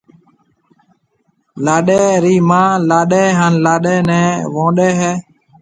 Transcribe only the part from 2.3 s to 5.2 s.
مان لاڏَي ھان لاڏِي نيَ وئونڏَي ھيََََ